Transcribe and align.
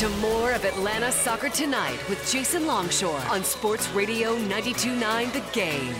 Back 0.00 0.10
to 0.10 0.16
more 0.18 0.52
of 0.52 0.64
Atlanta 0.64 1.12
Soccer 1.12 1.50
Tonight 1.50 1.98
with 2.08 2.26
Jason 2.30 2.66
Longshore 2.66 3.20
on 3.28 3.44
Sports 3.44 3.86
Radio 3.90 4.34
92.9 4.36 5.32
The 5.32 5.42
Game. 5.52 5.94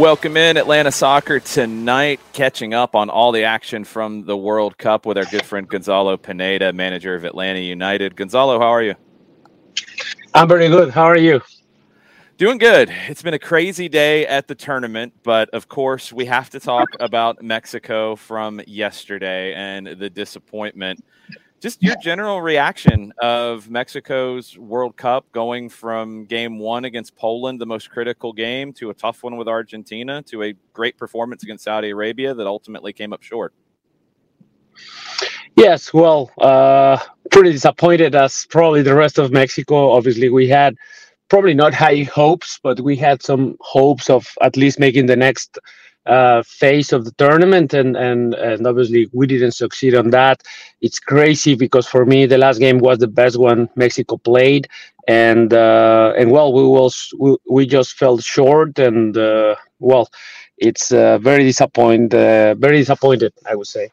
Welcome 0.00 0.36
in 0.36 0.56
Atlanta 0.56 0.92
Soccer 0.92 1.40
tonight, 1.40 2.20
catching 2.34 2.72
up 2.72 2.94
on 2.94 3.10
all 3.10 3.32
the 3.32 3.42
action 3.42 3.82
from 3.82 4.24
the 4.24 4.36
World 4.36 4.78
Cup 4.78 5.04
with 5.04 5.18
our 5.18 5.24
good 5.24 5.44
friend 5.44 5.66
Gonzalo 5.66 6.16
Pineda, 6.16 6.72
manager 6.72 7.16
of 7.16 7.24
Atlanta 7.24 7.58
United. 7.58 8.14
Gonzalo, 8.14 8.60
how 8.60 8.68
are 8.68 8.82
you? 8.82 8.94
I'm 10.34 10.46
very 10.46 10.68
good. 10.68 10.90
How 10.90 11.04
are 11.04 11.18
you? 11.18 11.40
Doing 12.38 12.58
good. 12.58 12.88
It's 13.08 13.20
been 13.20 13.34
a 13.34 13.38
crazy 13.38 13.88
day 13.88 14.24
at 14.24 14.46
the 14.46 14.54
tournament, 14.54 15.12
but 15.24 15.50
of 15.50 15.68
course, 15.68 16.12
we 16.12 16.24
have 16.26 16.48
to 16.50 16.60
talk 16.60 16.88
about 17.00 17.42
Mexico 17.42 18.14
from 18.14 18.60
yesterday 18.64 19.52
and 19.54 19.88
the 19.88 20.08
disappointment 20.08 21.04
just 21.60 21.82
your 21.82 21.96
general 21.96 22.40
reaction 22.40 23.12
of 23.20 23.68
Mexico's 23.68 24.56
World 24.56 24.96
Cup 24.96 25.26
going 25.32 25.68
from 25.68 26.24
game 26.26 26.58
one 26.58 26.84
against 26.84 27.16
Poland, 27.16 27.60
the 27.60 27.66
most 27.66 27.90
critical 27.90 28.32
game, 28.32 28.72
to 28.74 28.90
a 28.90 28.94
tough 28.94 29.22
one 29.22 29.36
with 29.36 29.48
Argentina, 29.48 30.22
to 30.22 30.44
a 30.44 30.54
great 30.72 30.96
performance 30.96 31.42
against 31.42 31.64
Saudi 31.64 31.90
Arabia 31.90 32.34
that 32.34 32.46
ultimately 32.46 32.92
came 32.92 33.12
up 33.12 33.22
short. 33.22 33.52
Yes, 35.56 35.92
well, 35.92 36.30
uh, 36.38 36.98
pretty 37.32 37.50
disappointed 37.50 38.14
as 38.14 38.46
probably 38.46 38.82
the 38.82 38.94
rest 38.94 39.18
of 39.18 39.32
Mexico. 39.32 39.90
Obviously, 39.90 40.28
we 40.28 40.48
had 40.48 40.76
probably 41.28 41.54
not 41.54 41.74
high 41.74 42.02
hopes, 42.04 42.58
but 42.62 42.80
we 42.80 42.96
had 42.96 43.22
some 43.22 43.56
hopes 43.60 44.10
of 44.10 44.26
at 44.42 44.56
least 44.56 44.78
making 44.78 45.06
the 45.06 45.16
next 45.16 45.58
uh, 46.06 46.42
phase 46.42 46.92
of 46.92 47.04
the 47.04 47.12
tournament, 47.12 47.74
and, 47.74 47.96
and 47.96 48.34
and 48.34 48.66
obviously 48.66 49.08
we 49.12 49.26
didn't 49.26 49.52
succeed 49.52 49.94
on 49.94 50.10
that. 50.10 50.42
It's 50.80 50.98
crazy 50.98 51.54
because 51.54 51.86
for 51.86 52.06
me 52.06 52.26
the 52.26 52.38
last 52.38 52.58
game 52.58 52.78
was 52.78 52.98
the 52.98 53.08
best 53.08 53.38
one 53.38 53.68
Mexico 53.76 54.16
played, 54.16 54.68
and 55.06 55.52
uh, 55.52 56.14
and 56.16 56.30
well 56.30 56.52
we 56.52 56.62
was 56.64 57.12
we, 57.18 57.36
we 57.50 57.66
just 57.66 57.94
fell 57.98 58.18
short, 58.18 58.78
and 58.78 59.16
uh, 59.16 59.54
well 59.80 60.08
it's 60.56 60.92
uh, 60.92 61.18
very 61.18 61.44
disappointed, 61.44 62.14
uh, 62.14 62.54
very 62.54 62.78
disappointed 62.78 63.32
I 63.48 63.54
would 63.54 63.66
say. 63.68 63.90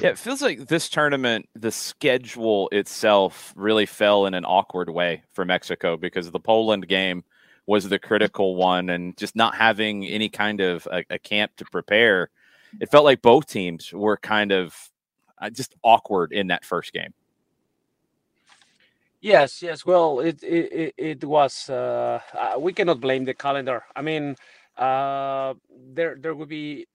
Yeah, 0.00 0.08
it 0.08 0.18
feels 0.18 0.42
like 0.42 0.66
this 0.66 0.88
tournament, 0.88 1.48
the 1.54 1.70
schedule 1.70 2.68
itself 2.72 3.52
really 3.56 3.86
fell 3.86 4.26
in 4.26 4.34
an 4.34 4.44
awkward 4.44 4.90
way 4.90 5.22
for 5.32 5.44
Mexico 5.44 5.96
because 5.96 6.30
the 6.30 6.40
Poland 6.40 6.88
game 6.88 7.24
was 7.66 7.88
the 7.88 7.98
critical 7.98 8.56
one, 8.56 8.90
and 8.90 9.16
just 9.16 9.36
not 9.36 9.54
having 9.54 10.04
any 10.06 10.28
kind 10.28 10.60
of 10.60 10.88
a, 10.90 11.04
a 11.10 11.18
camp 11.18 11.52
to 11.56 11.64
prepare, 11.66 12.30
it 12.80 12.90
felt 12.90 13.04
like 13.04 13.22
both 13.22 13.46
teams 13.46 13.92
were 13.92 14.16
kind 14.16 14.52
of 14.52 14.90
uh, 15.40 15.50
just 15.50 15.76
awkward 15.82 16.32
in 16.32 16.48
that 16.48 16.64
first 16.64 16.92
game. 16.92 17.14
Yes, 19.20 19.60
yes. 19.60 19.84
Well, 19.84 20.20
it 20.20 20.42
it 20.42 20.94
it 20.96 21.24
was. 21.24 21.68
Uh, 21.68 22.20
uh, 22.32 22.58
we 22.58 22.72
cannot 22.72 23.00
blame 23.00 23.26
the 23.26 23.34
calendar. 23.34 23.84
I 23.94 24.00
mean, 24.00 24.34
uh, 24.80 25.54
there 25.94 26.16
there 26.20 26.34
would 26.34 26.48
be 26.48 26.86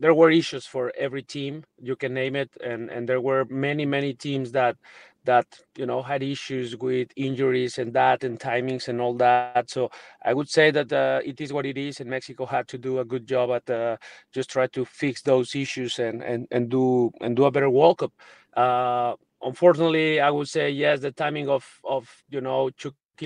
there 0.00 0.14
were 0.14 0.30
issues 0.30 0.66
for 0.66 0.92
every 0.98 1.22
team 1.22 1.64
you 1.80 1.96
can 1.96 2.14
name 2.14 2.36
it, 2.36 2.50
and 2.64 2.90
and 2.90 3.08
there 3.08 3.20
were 3.20 3.44
many 3.50 3.86
many 3.86 4.14
teams 4.14 4.52
that 4.52 4.76
that 5.24 5.46
you 5.76 5.86
know 5.86 6.02
had 6.02 6.22
issues 6.22 6.76
with 6.76 7.08
injuries 7.16 7.78
and 7.78 7.92
that 7.94 8.24
and 8.24 8.40
timings 8.40 8.88
and 8.88 9.00
all 9.00 9.14
that. 9.14 9.48
So 9.48 9.90
i 10.00 10.12
would 10.12 10.26
say 10.48 10.50
that 10.50 10.70
uh, 10.92 11.00
it 11.02 11.20
is 11.20 11.32
what 11.32 11.46
it 11.46 11.60
is 11.60 11.84
and 11.84 11.92
mexico 12.10 12.32
had 12.32 12.54
to 12.56 12.66
do 12.78 12.98
a 13.00 13.04
good 13.04 13.26
job 13.26 13.50
at 13.50 13.68
uh, 13.70 13.96
just 14.32 14.50
try 14.50 14.66
to 14.68 14.84
fix 14.84 15.22
those 15.22 15.54
issues 15.54 15.98
and 15.98 16.22
and, 16.22 16.46
and 16.50 16.68
do 16.70 17.10
and 17.20 17.36
do 17.36 17.44
a 17.44 17.50
better 17.50 17.70
world 17.70 17.98
cup. 17.98 18.12
Uh, 18.56 19.14
unfortunately 19.42 20.20
i 20.20 20.30
would 20.30 20.48
say 20.48 20.70
yes 20.70 21.00
the 21.00 21.10
timing 21.12 21.48
of 21.48 21.64
of 21.84 22.08
you 22.30 22.40
know 22.40 22.70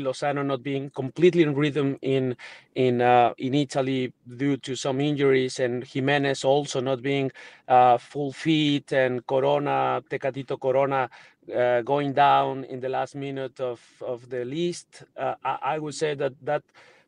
Lozano 0.01 0.45
not 0.45 0.63
being 0.63 0.91
completely 0.91 1.43
in 1.43 1.55
rhythm 1.55 1.99
in 2.03 2.37
in 2.75 3.01
uh, 3.01 3.33
in 3.39 3.55
Italy 3.55 4.13
due 4.37 4.57
to 4.59 4.77
some 4.77 5.01
injuries, 5.01 5.61
and 5.61 5.85
Jimenez 5.85 6.45
also 6.45 6.81
not 6.81 7.03
being 7.03 7.31
uh, 7.69 7.99
full 7.99 8.33
fit, 8.33 8.93
and 8.93 9.27
Corona, 9.27 10.03
Tecatito 10.09 10.61
Corona, 10.61 11.09
uh, 11.55 11.83
going 11.83 12.13
down 12.13 12.65
in 12.65 12.81
the 12.81 12.89
last 12.89 13.15
minute 13.15 13.61
of 13.61 13.81
of 14.01 14.29
the 14.29 14.45
list. 14.45 15.05
Uh, 15.17 15.35
I, 15.45 15.59
I, 15.63 15.79
would 15.79 15.95
say 15.95 16.15
that 16.15 16.33
that. 16.43 16.63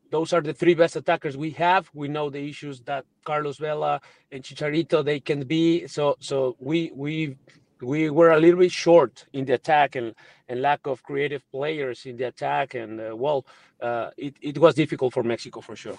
Those 0.09 0.33
are 0.33 0.41
the 0.41 0.55
three 0.55 0.75
best 0.75 0.95
attackers 0.95 1.37
we 1.37 1.51
have. 1.59 1.91
We 1.93 2.07
know 2.07 2.31
the 2.31 2.49
issues 2.49 2.81
that 2.83 3.05
Carlos 3.25 3.59
Vela 3.59 4.01
and 4.31 4.41
Chicharito 4.41 5.05
they 5.05 5.19
can 5.19 5.43
be. 5.43 5.89
So, 5.89 6.15
so 6.21 6.55
we 6.61 6.93
we 6.95 7.37
we 7.81 8.11
were 8.11 8.31
a 8.31 8.41
little 8.41 8.61
bit 8.61 8.73
short 8.73 9.27
in 9.33 9.45
the 9.45 9.55
attack 9.55 9.97
and, 9.97 10.15
and 10.49 10.63
lack 10.63 10.87
of 10.87 11.03
creative 11.03 11.43
players 11.51 12.07
in 12.07 12.17
the 12.17 12.25
attack. 12.25 12.75
And 12.75 13.01
uh, 13.01 13.17
well, 13.17 13.47
uh, 13.81 14.11
it, 14.17 14.35
it 14.41 14.59
was 14.59 14.75
difficult 14.75 15.13
for 15.13 15.23
Mexico 15.23 15.61
for 15.61 15.77
sure. 15.77 15.99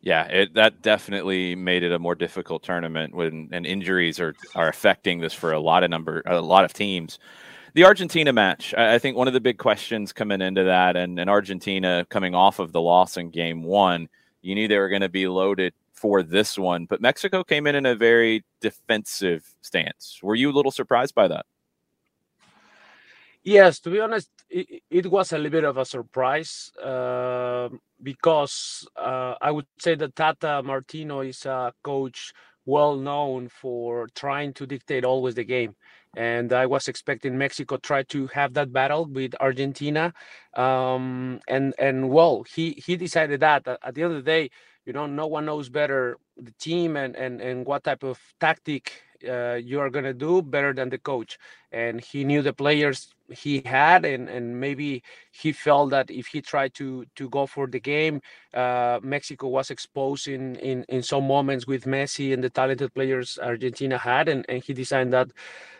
Yeah, 0.00 0.24
it, 0.24 0.54
that 0.54 0.80
definitely 0.82 1.56
made 1.56 1.82
it 1.82 1.92
a 1.92 1.98
more 1.98 2.14
difficult 2.14 2.62
tournament 2.62 3.14
when 3.14 3.48
and 3.50 3.66
injuries 3.66 4.20
are, 4.20 4.34
are 4.54 4.68
affecting 4.68 5.18
this 5.18 5.34
for 5.34 5.52
a 5.52 5.60
lot 5.60 5.82
of 5.82 5.90
number 5.90 6.22
a 6.24 6.40
lot 6.40 6.64
of 6.64 6.72
teams. 6.72 7.18
The 7.74 7.84
Argentina 7.84 8.32
match, 8.32 8.74
I 8.74 8.98
think 8.98 9.16
one 9.16 9.28
of 9.28 9.34
the 9.34 9.40
big 9.40 9.58
questions 9.58 10.12
coming 10.12 10.40
into 10.40 10.64
that, 10.64 10.96
and, 10.96 11.18
and 11.18 11.28
Argentina 11.28 12.06
coming 12.08 12.34
off 12.34 12.60
of 12.60 12.72
the 12.72 12.80
loss 12.80 13.16
in 13.16 13.30
game 13.30 13.62
one, 13.62 14.08
you 14.40 14.54
knew 14.54 14.68
they 14.68 14.78
were 14.78 14.88
going 14.88 15.02
to 15.02 15.08
be 15.08 15.28
loaded 15.28 15.74
for 15.98 16.22
this 16.22 16.58
one, 16.58 16.86
but 16.86 17.00
Mexico 17.00 17.42
came 17.42 17.66
in 17.66 17.74
in 17.74 17.86
a 17.86 17.94
very 17.94 18.44
defensive 18.60 19.44
stance. 19.60 20.20
Were 20.22 20.34
you 20.34 20.50
a 20.50 20.56
little 20.56 20.72
surprised 20.72 21.14
by 21.14 21.28
that? 21.28 21.44
Yes, 23.42 23.80
to 23.80 23.90
be 23.90 24.00
honest, 24.00 24.30
it, 24.50 24.82
it 24.90 25.06
was 25.10 25.32
a 25.32 25.38
little 25.38 25.50
bit 25.50 25.64
of 25.64 25.76
a 25.78 25.84
surprise 25.84 26.70
uh, 26.82 27.68
because 28.02 28.86
uh, 28.96 29.34
I 29.40 29.50
would 29.50 29.66
say 29.78 29.94
that 29.94 30.14
Tata 30.14 30.62
Martino 30.62 31.20
is 31.20 31.46
a 31.46 31.72
coach 31.82 32.32
well 32.66 32.96
known 32.96 33.48
for 33.48 34.08
trying 34.14 34.52
to 34.54 34.66
dictate 34.66 35.04
always 35.04 35.34
the 35.34 35.44
game. 35.44 35.74
And 36.16 36.52
I 36.52 36.66
was 36.66 36.88
expecting 36.88 37.38
Mexico 37.38 37.78
try 37.78 38.02
to 38.04 38.26
have 38.28 38.52
that 38.54 38.72
battle 38.72 39.06
with 39.06 39.34
Argentina, 39.40 40.12
um, 40.54 41.40
and 41.46 41.74
and 41.78 42.08
well, 42.10 42.44
he 42.54 42.72
he 42.84 42.96
decided 42.96 43.40
that 43.40 43.68
at 43.68 43.94
the 43.94 44.02
end 44.02 44.12
of 44.12 44.24
the 44.24 44.30
day, 44.30 44.50
you 44.88 44.94
know 44.94 45.06
no 45.06 45.26
one 45.26 45.44
knows 45.44 45.68
better 45.68 46.16
the 46.38 46.52
team 46.52 46.96
and 46.96 47.14
and 47.14 47.42
and 47.42 47.66
what 47.66 47.84
type 47.84 48.02
of 48.02 48.18
tactic 48.40 49.02
uh, 49.28 49.54
you 49.54 49.80
are 49.80 49.90
going 49.90 50.04
to 50.04 50.14
do 50.14 50.42
better 50.42 50.72
than 50.72 50.88
the 50.90 50.98
coach. 50.98 51.38
And 51.72 52.00
he 52.00 52.24
knew 52.24 52.40
the 52.40 52.52
players 52.52 53.14
he 53.28 53.60
had 53.66 54.06
and 54.06 54.28
and 54.28 54.58
maybe 54.58 55.02
he 55.32 55.52
felt 55.52 55.90
that 55.90 56.10
if 56.10 56.28
he 56.28 56.40
tried 56.40 56.72
to 56.74 57.04
to 57.16 57.28
go 57.28 57.44
for 57.46 57.66
the 57.66 57.78
game 57.78 58.22
uh, 58.54 58.98
mexico 59.02 59.48
was 59.48 59.70
exposed 59.70 60.28
in, 60.28 60.56
in 60.56 60.82
in 60.88 61.02
some 61.02 61.26
moments 61.26 61.66
with 61.66 61.84
messi 61.84 62.32
and 62.32 62.42
the 62.42 62.48
talented 62.48 62.94
players 62.94 63.38
argentina 63.42 63.98
had. 63.98 64.28
And, 64.30 64.46
and 64.48 64.64
he 64.64 64.72
designed 64.72 65.12
that 65.12 65.28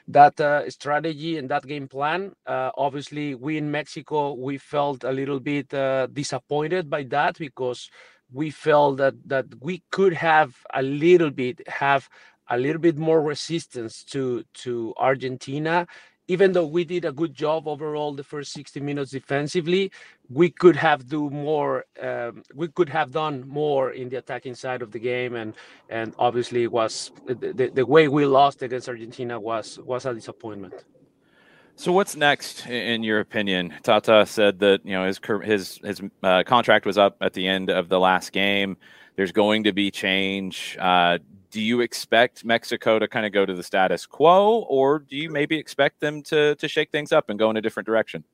that 0.09 0.39
uh, 0.41 0.69
strategy 0.71 1.39
and 1.39 1.49
that 1.51 1.67
game 1.67 1.89
plan. 1.89 2.33
Uh, 2.47 2.71
obviously 2.77 3.35
we 3.35 3.57
in 3.57 3.71
mexico 3.71 4.35
we 4.35 4.59
felt 4.59 5.05
a 5.05 5.13
little 5.13 5.41
bit 5.41 5.73
uh, 5.73 6.07
disappointed 6.13 6.91
by 6.91 7.05
that 7.05 7.39
because 7.39 7.89
we 8.33 8.51
felt 8.51 8.99
that 8.99 9.15
that 9.27 9.47
we 9.61 9.83
could 9.91 10.13
have 10.13 10.57
a 10.75 10.83
little 10.83 11.31
bit 11.31 11.67
have 11.69 12.09
a 12.49 12.59
little 12.59 12.81
bit 12.81 12.99
more 12.99 13.23
resistance 13.23 14.05
to 14.05 14.45
to 14.55 14.95
Argentina 14.97 15.87
even 16.29 16.53
though 16.53 16.67
we 16.67 16.85
did 16.85 17.07
a 17.07 17.13
good 17.13 17.35
job 17.35 17.67
overall 17.67 18.13
the 18.13 18.23
first 18.23 18.53
60 18.53 18.81
minutes 18.81 19.11
defensively, 19.11 19.91
we 20.29 20.51
could 20.51 20.77
have 20.77 21.09
do 21.09 21.31
more. 21.31 21.87
Um, 22.01 22.43
we 22.55 22.69
could 22.69 22.91
have 22.91 23.11
done 23.11 23.49
more 23.49 23.93
in 23.93 24.11
the 24.11 24.17
attacking 24.17 24.55
side 24.55 24.83
of 24.83 24.93
the 24.93 24.99
game, 24.99 25.35
and 25.35 25.55
and 25.89 26.15
obviously 26.19 26.67
was 26.67 27.11
the, 27.27 27.71
the 27.75 27.87
way 27.87 28.09
we 28.09 28.27
lost 28.27 28.63
against 28.63 28.89
Argentina 28.89 29.41
was 29.41 29.79
was 29.79 30.05
a 30.05 30.13
disappointment. 30.13 30.85
So 31.79 31.93
what's 31.93 32.17
next, 32.17 32.67
in 32.67 33.05
your 33.05 33.21
opinion? 33.21 33.73
Tata 33.85 34.27
said 34.27 34.59
that 34.59 34.85
you 34.85 34.95
know 34.95 35.07
his 35.07 35.21
his 35.45 35.79
his 35.85 36.03
uh, 36.25 36.43
contract 36.43 36.85
was 36.85 36.99
up 36.99 37.17
at 37.21 37.35
the 37.35 37.47
end 37.47 37.71
of 37.71 37.89
the 37.89 38.01
last 38.01 38.33
game. 38.33 38.77
There's 39.15 39.31
going 39.31 39.63
to 39.63 39.73
be 39.73 39.93
change. 39.93 40.77
Uh, 40.81 41.19
do 41.53 41.61
you 41.61 41.81
expect 41.81 42.45
Mexico 42.45 42.99
to 42.99 43.07
kind 43.07 43.25
of 43.25 43.31
go 43.31 43.47
to 43.47 43.55
the 43.55 43.63
status 43.63 44.07
quo, 44.07 44.67
or 44.69 44.99
do 44.99 45.15
you 45.15 45.31
maybe 45.31 45.57
expect 45.57 46.01
them 46.01 46.21
to 46.23 46.57
to 46.57 46.67
shake 46.67 46.91
things 46.91 47.13
up 47.13 47.31
and 47.31 47.39
go 47.39 47.49
in 47.49 47.57
a 47.57 47.61
different 47.61 47.87
direction? 47.87 48.25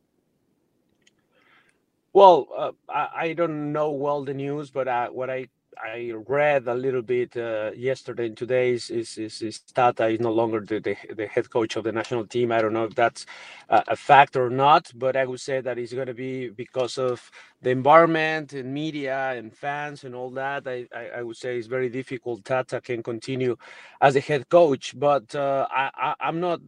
Well, 2.15 2.49
uh, 2.57 2.73
I, 2.89 3.09
I, 3.15 3.33
don't 3.35 3.73
know 3.73 3.91
well 3.91 4.25
the 4.25 4.33
news, 4.33 4.71
but 4.71 4.89
uh, 4.89 5.09
what 5.09 5.29
I 5.29 5.49
I 5.83 6.13
read 6.27 6.69
a 6.69 6.75
little 6.75 7.03
bit 7.03 7.37
uh, 7.37 7.73
yesterday 7.77 8.27
and 8.27 8.37
today 8.37 8.73
is, 8.73 8.91
is, 8.91 9.19
is, 9.19 9.61
Tata 9.61 10.09
is 10.09 10.21
no 10.21 10.33
longer 10.33 10.61
the, 10.61 10.81
the, 10.81 10.97
the, 11.15 11.27
head 11.27 11.51
coach 11.51 11.77
of 11.77 11.85
the 11.85 11.93
national 11.93 12.27
team. 12.27 12.53
I 12.53 12.63
don't 12.63 12.73
know 12.73 12.85
if 12.85 12.95
that's 12.95 13.27
uh, 13.71 13.83
a 13.89 13.97
fact 13.97 14.37
or 14.37 14.51
not, 14.51 14.91
but 14.95 15.17
I 15.17 15.25
would 15.27 15.41
say 15.41 15.61
that 15.61 15.79
it's 15.79 15.93
going 15.93 16.07
to 16.09 16.15
be 16.15 16.51
because 16.51 16.99
of 16.99 17.31
the 17.63 17.71
environment 17.71 18.53
and 18.53 18.73
media 18.75 19.33
and 19.33 19.53
fans 19.53 20.05
and 20.05 20.15
all 20.15 20.31
that. 20.31 20.67
I, 20.69 20.87
I, 20.95 21.09
I 21.19 21.23
would 21.23 21.37
say 21.37 21.59
it's 21.59 21.69
very 21.69 21.89
difficult. 21.89 22.45
Tata 22.45 22.81
can 22.81 23.03
continue 23.03 23.57
as 24.01 24.17
a 24.17 24.21
head 24.21 24.49
coach, 24.49 24.95
but 24.99 25.35
uh, 25.35 25.67
I, 25.71 25.91
I, 25.95 26.15
I'm 26.21 26.41
not 26.41 26.61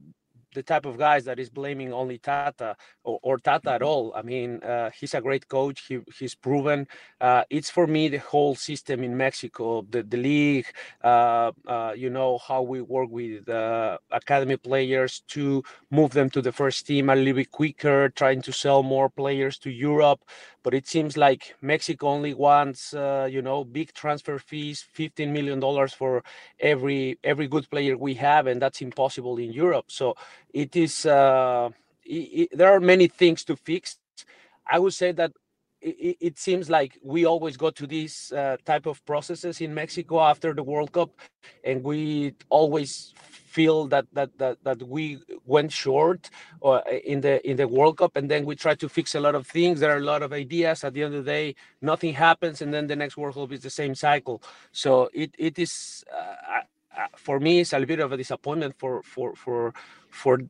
the 0.57 0.63
type 0.63 0.87
of 0.87 0.97
guys 0.97 1.23
that 1.27 1.39
is 1.39 1.51
blaming 1.51 1.93
only 1.93 2.19
Tata 2.19 2.75
or, 3.05 3.19
or 3.23 3.39
Tata 3.39 3.73
at 3.73 3.83
mm-hmm. 3.83 3.89
all. 3.89 4.13
I 4.17 4.23
mean, 4.23 4.63
uh, 4.63 4.91
he's 4.99 5.15
a 5.15 5.21
great 5.21 5.47
coach. 5.49 5.85
He, 5.87 6.01
he's 6.19 6.35
proven. 6.35 6.89
Uh, 7.21 7.45
it's 7.51 7.71
for 7.71 7.87
me 7.87 8.09
the 8.09 8.25
whole 8.33 8.55
system 8.55 9.05
in 9.05 9.17
Mexico, 9.17 9.87
the, 9.91 10.03
the 10.03 10.17
league, 10.17 10.67
uh, 11.05 11.53
uh 11.69 11.93
you 11.95 12.11
know, 12.11 12.39
how 12.39 12.63
we 12.63 12.81
work 12.81 13.11
with 13.11 13.49
uh, 13.49 13.99
academy 14.11 14.57
players 14.57 15.21
to 15.29 15.63
move 15.91 16.11
them 16.13 16.31
to 16.31 16.41
the 16.41 16.53
first 16.53 16.87
team 16.87 17.11
a 17.11 17.15
little 17.15 17.35
bit 17.35 17.51
quicker, 17.51 18.09
trying 18.09 18.41
to 18.43 18.53
sell 18.53 18.83
more 18.83 19.11
players 19.11 19.59
to 19.59 19.71
Europe 19.71 20.21
but 20.67 20.75
it 20.75 20.89
seems 20.89 21.17
like 21.17 21.55
Mexico 21.63 22.09
only 22.09 22.35
wants, 22.35 22.93
uh, 22.95 23.29
you 23.31 23.43
know, 23.43 23.65
big 23.65 23.95
transfer 23.95 24.39
fees, 24.41 24.83
fifteen 24.93 25.33
million 25.33 25.61
dollars 25.61 25.95
for 25.95 26.25
every 26.61 27.19
every 27.25 27.49
good 27.49 27.71
player 27.71 27.97
we 27.97 28.15
have, 28.15 28.49
and 28.49 28.61
that's 28.63 28.83
impossible 28.83 29.39
in 29.39 29.53
Europe. 29.53 29.87
So 29.89 30.17
it 30.53 30.77
is. 30.77 31.07
Uh, 31.07 31.71
it, 32.05 32.51
it, 32.53 32.59
there 32.59 32.73
are 32.73 32.81
many 32.81 33.09
things 33.09 33.45
to 33.45 33.57
fix. 33.57 33.99
I 34.71 34.79
would 34.81 34.95
say 34.95 35.13
that 35.13 35.33
it, 35.81 36.17
it, 36.21 36.39
seems 36.39 36.69
like 36.71 36.99
we 37.03 37.25
always 37.27 37.57
go 37.57 37.71
to 37.71 37.87
these 37.87 38.33
uh, 38.33 38.57
type 38.65 38.87
of 38.87 39.05
processes 39.05 39.61
in 39.61 39.75
Mexico 39.75 40.21
after 40.21 40.55
the 40.55 40.63
World 40.63 40.93
Cup, 40.93 41.11
and 41.65 41.83
we 41.83 42.35
always 42.49 43.15
feel 43.57 43.87
that 43.87 44.07
that 44.13 44.31
that, 44.39 44.63
that 44.65 44.83
we 44.83 45.19
went 45.45 45.73
short 45.73 46.31
uh, 46.63 46.81
in 47.05 47.21
the 47.21 47.35
in 47.49 47.57
the 47.57 47.69
World 47.69 47.97
Cup, 47.99 48.17
and 48.17 48.31
then 48.31 48.45
we 48.45 48.55
try 48.55 48.75
to 48.75 48.89
fix 48.89 49.15
a 49.15 49.21
lot 49.21 49.35
of 49.35 49.47
things. 49.47 49.81
There 49.81 49.93
are 49.95 50.03
a 50.07 50.11
lot 50.13 50.23
of 50.23 50.33
ideas. 50.33 50.85
At 50.85 50.95
the 50.95 51.03
end 51.05 51.15
of 51.15 51.25
the 51.25 51.31
day, 51.31 51.55
nothing 51.81 52.15
happens, 52.15 52.63
and 52.63 52.73
then 52.75 52.87
the 52.87 52.97
next 52.97 53.17
World 53.17 53.35
Cup 53.35 53.53
is 53.53 53.63
the 53.63 53.71
same 53.71 53.95
cycle. 53.95 54.43
So 54.73 55.09
it 55.13 55.35
it 55.39 55.59
is. 55.59 56.05
Uh, 56.13 56.63
for 57.17 57.39
me, 57.39 57.61
it's 57.61 57.73
a 57.73 57.85
bit 57.85 58.01
of 58.01 58.13
a 58.13 58.17
disappointment 58.17 58.75
for 58.79 59.03
for 59.03 59.35
for 59.35 59.75
for 60.17 60.41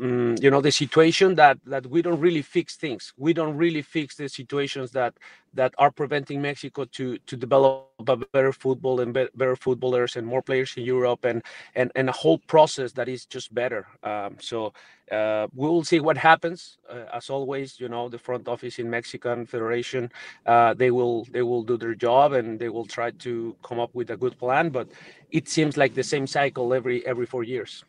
um, 0.00 0.34
you 0.40 0.50
know 0.50 0.60
the 0.60 0.72
situation 0.72 1.34
that 1.36 1.58
that 1.66 1.86
we 1.86 2.02
don't 2.02 2.20
really 2.20 2.42
fix 2.42 2.76
things. 2.76 3.12
We 3.16 3.32
don't 3.32 3.56
really 3.56 3.82
fix 3.82 4.16
the 4.16 4.28
situations 4.28 4.90
that 4.92 5.14
that 5.54 5.74
are 5.78 5.90
preventing 5.90 6.40
mexico 6.40 6.84
to 6.84 7.18
to 7.26 7.36
develop 7.36 7.88
a 8.08 8.16
better 8.16 8.52
football 8.52 9.00
and 9.00 9.12
be- 9.12 9.28
better 9.34 9.56
footballers 9.56 10.16
and 10.16 10.26
more 10.26 10.42
players 10.42 10.74
in 10.76 10.84
europe 10.84 11.24
and 11.24 11.42
and 11.74 11.90
and 11.94 12.08
a 12.08 12.12
whole 12.12 12.38
process 12.38 12.92
that 12.92 13.08
is 13.08 13.26
just 13.26 13.52
better. 13.54 13.86
Um, 14.02 14.36
so 14.40 14.72
uh, 15.10 15.48
we 15.54 15.68
will 15.68 15.84
see 15.84 16.00
what 16.00 16.16
happens. 16.16 16.78
Uh, 16.88 17.04
as 17.12 17.30
always 17.30 17.80
you 17.80 17.88
know 17.88 18.08
the 18.08 18.18
front 18.18 18.48
office 18.48 18.78
in 18.78 18.88
mexican 18.90 19.46
federation 19.46 20.10
uh, 20.46 20.74
they 20.74 20.90
will 20.90 21.24
they 21.30 21.42
will 21.42 21.62
do 21.62 21.76
their 21.76 21.94
job 21.94 22.32
and 22.32 22.58
they 22.58 22.68
will 22.68 22.86
try 22.86 23.10
to 23.10 23.54
come 23.62 23.78
up 23.80 23.94
with 23.94 24.10
a 24.10 24.16
good 24.16 24.36
plan 24.38 24.70
but 24.70 24.88
it 25.30 25.48
seems 25.48 25.76
like 25.76 25.94
the 25.94 26.02
same 26.02 26.26
cycle 26.26 26.72
every 26.74 27.04
every 27.06 27.26
four 27.26 27.44
years 27.44 27.84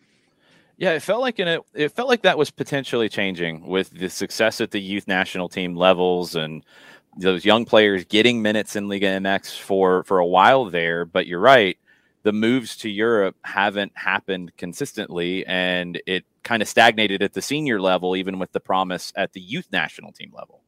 yeah, 0.82 0.94
it 0.94 1.04
felt 1.04 1.22
like 1.22 1.38
in 1.38 1.48
it. 1.48 1.62
It 1.76 1.92
felt 1.92 2.10
like 2.10 2.24
that 2.24 2.40
was 2.40 2.50
potentially 2.50 3.08
changing 3.08 3.68
with 3.68 3.92
the 3.92 4.10
success 4.10 4.60
at 4.60 4.72
the 4.72 4.82
youth 4.82 5.08
national 5.08 5.48
team 5.48 5.76
levels 5.76 6.34
and 6.34 6.66
those 7.16 7.46
young 7.46 7.66
players 7.66 8.04
getting 8.06 8.42
minutes 8.42 8.76
in 8.76 8.90
Liga 8.90 9.06
MX 9.06 9.60
for 9.60 10.04
for 10.06 10.18
a 10.18 10.26
while 10.26 10.66
there. 10.66 11.06
But 11.06 11.28
you're 11.28 11.40
right, 11.40 11.78
the 12.24 12.34
moves 12.34 12.76
to 12.78 12.90
Europe 12.90 13.36
haven't 13.44 13.92
happened 13.94 14.58
consistently, 14.58 15.46
and 15.46 16.02
it 16.08 16.26
kind 16.42 16.64
of 16.64 16.68
stagnated 16.68 17.22
at 17.22 17.34
the 17.34 17.44
senior 17.44 17.80
level, 17.80 18.16
even 18.16 18.40
with 18.40 18.52
the 18.52 18.60
promise 18.60 19.14
at 19.16 19.34
the 19.34 19.40
youth 19.40 19.68
national 19.72 20.12
team 20.12 20.32
level. 20.36 20.62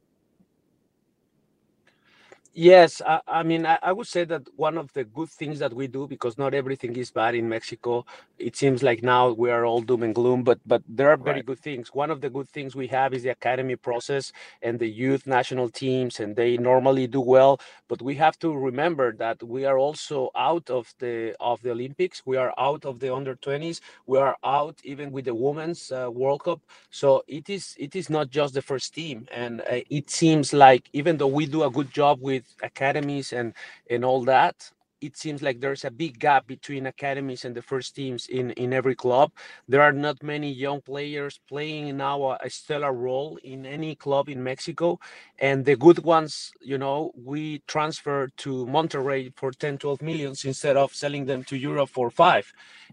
Yes, 2.56 3.02
I, 3.08 3.22
I 3.28 3.44
mean, 3.44 3.66
I, 3.66 3.80
I, 3.82 3.94
would 3.94 4.08
say 4.08 4.26
that 4.26 4.44
one 4.58 4.78
of 4.78 4.94
the 4.94 5.06
good 5.06 5.30
things 5.30 5.58
that 5.60 5.74
we 5.74 5.88
do, 5.88 6.08
because 6.08 6.38
not 6.38 6.54
everything 6.54 6.96
is 6.98 7.10
bad 7.10 7.34
in 7.34 7.50
Mexico. 7.50 8.06
It 8.40 8.56
seems 8.58 8.84
like 8.84 9.02
now 9.02 9.32
we 9.32 9.50
are 9.52 9.66
all 9.66 9.82
doom 9.82 10.04
and 10.04 10.14
gloom, 10.14 10.44
but 10.44 10.60
but 10.68 10.84
there 10.88 11.10
are 11.10 11.18
very 11.18 11.38
right. 11.38 11.46
good 11.48 11.60
things. 11.60 11.96
One 11.96 12.12
of 12.12 12.22
the 12.22 12.30
good 12.30 12.50
things 12.50 12.76
we 12.76 12.88
have 12.88 13.14
is 13.16 13.24
the 13.24 13.30
academy 13.30 13.76
process 13.76 14.34
and 14.62 14.78
the 14.80 14.88
youth 14.88 15.26
national 15.26 15.70
teams, 15.70 16.20
and 16.20 16.36
they 16.36 16.58
normally 16.58 17.08
do 17.08 17.22
well. 17.22 17.60
But 17.88 18.04
we 18.04 18.16
have 18.16 18.38
to 18.40 18.54
remember 18.54 19.14
that 19.14 19.42
we 19.42 19.66
are 19.66 19.80
also 19.80 20.30
out 20.36 20.70
of 20.70 20.94
the 21.00 21.36
of 21.40 21.62
the 21.64 21.72
Olympics. 21.72 22.24
We 22.26 22.38
are 22.38 22.54
out 22.60 22.86
of 22.86 23.00
the 23.00 23.14
under 23.16 23.36
twenties. 23.36 23.82
We 24.06 24.20
are 24.20 24.38
out 24.44 24.80
even 24.84 25.12
with 25.12 25.26
the 25.26 25.36
women's 25.36 25.92
uh, 25.92 26.10
World 26.12 26.44
Cup. 26.44 26.62
So 26.92 27.24
it 27.28 27.50
is 27.50 27.76
it 27.80 27.96
is 27.96 28.10
not 28.12 28.30
just 28.30 28.54
the 28.54 28.62
first 28.62 28.94
team, 28.94 29.28
and 29.32 29.62
uh, 29.62 29.82
it 29.90 30.10
seems 30.12 30.54
like 30.54 30.90
even 30.94 31.18
though 31.18 31.28
we 31.28 31.46
do 31.48 31.64
a 31.64 31.72
good 31.72 31.92
job 31.92 32.20
with 32.22 32.43
with 32.44 32.56
academies 32.64 33.34
and 33.34 33.54
and 33.90 34.04
all 34.06 34.24
that 34.24 34.72
it 35.04 35.18
seems 35.18 35.42
like 35.42 35.60
there's 35.60 35.84
a 35.84 35.92
big 35.92 36.18
gap 36.18 36.48
between 36.48 36.86
academies 36.86 37.44
and 37.44 37.54
the 37.56 37.62
first 37.62 37.94
teams 37.96 38.28
in 38.28 38.52
in 38.52 38.72
every 38.72 38.96
club. 38.96 39.32
There 39.68 39.82
are 39.82 39.92
not 39.92 40.24
many 40.24 40.50
young 40.52 40.80
players 40.82 41.40
playing 41.50 41.98
now 41.98 42.38
a, 42.42 42.50
stellar 42.50 42.94
role 42.94 43.38
in 43.44 43.66
any 43.66 43.96
club 43.96 44.30
in 44.30 44.42
mexico. 44.44 45.00
And 45.40 45.66
the 45.66 45.76
good 45.76 46.00
ones 46.16 46.52
you 46.62 46.78
know 46.78 47.12
we 47.32 47.60
transfer 47.68 48.30
to 48.44 48.66
monterrey 48.78 49.22
for 49.36 49.52
10 49.52 49.78
12 49.78 50.02
millions 50.02 50.46
instead 50.46 50.78
of 50.78 50.94
selling 50.94 51.26
them 51.26 51.44
to 51.46 51.58
europe 51.58 51.90
for 51.90 52.10
five. 52.10 52.46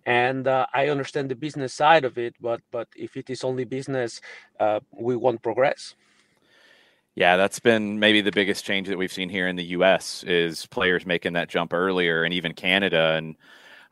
And 0.07 0.49
uh, 0.49 0.67
i 0.75 0.89
understand 0.89 1.31
the 1.31 1.37
business 1.47 1.73
side 1.75 2.05
of 2.05 2.19
it 2.19 2.35
but 2.41 2.61
but 2.73 2.89
if 2.97 3.17
it 3.17 3.31
is 3.31 3.45
only 3.45 3.65
business 3.65 4.21
uh, 4.59 4.81
we 5.09 5.15
won't 5.17 5.43
progress 5.43 5.95
yeah, 7.15 7.37
that's 7.37 7.61
been 7.61 7.99
maybe 7.99 8.21
the 8.21 8.31
biggest 8.31 8.65
change 8.65 8.89
that 8.89 8.99
we've 8.99 9.13
seen 9.13 9.29
here 9.29 9.49
in 9.49 9.57
the 9.57 9.65
U.S. 9.65 10.23
is 10.25 10.67
players 10.67 11.05
making 11.05 11.33
that 11.35 11.49
jump 11.49 11.73
earlier, 11.73 12.25
and 12.25 12.33
even 12.33 12.55
Canada. 12.55 13.15
And 13.17 13.37